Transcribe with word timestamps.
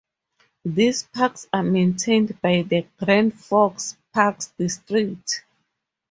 These 0.65 1.03
parks 1.03 1.47
are 1.53 1.61
maintained 1.61 2.41
by 2.41 2.63
the 2.63 2.87
Grand 2.97 3.35
Forks 3.39 3.95
Park 4.11 4.39
District. 4.57 5.43